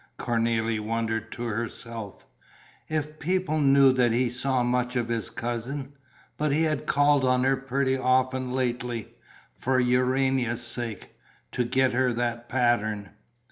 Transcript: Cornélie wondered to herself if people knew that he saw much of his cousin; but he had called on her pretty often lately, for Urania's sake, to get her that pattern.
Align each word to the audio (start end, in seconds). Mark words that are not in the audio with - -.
Cornélie 0.17 0.79
wondered 0.79 1.31
to 1.33 1.43
herself 1.43 2.25
if 2.89 3.19
people 3.19 3.59
knew 3.59 3.93
that 3.93 4.11
he 4.11 4.29
saw 4.29 4.63
much 4.63 4.95
of 4.95 5.09
his 5.09 5.29
cousin; 5.29 5.93
but 6.37 6.51
he 6.51 6.63
had 6.63 6.87
called 6.87 7.23
on 7.23 7.43
her 7.43 7.55
pretty 7.55 7.95
often 7.99 8.51
lately, 8.51 9.13
for 9.55 9.79
Urania's 9.79 10.63
sake, 10.65 11.13
to 11.51 11.63
get 11.63 11.93
her 11.93 12.13
that 12.13 12.49
pattern. 12.49 13.09